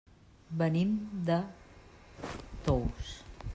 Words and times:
Venim 0.61 0.95
de 1.27 1.37
Tous. 2.69 3.15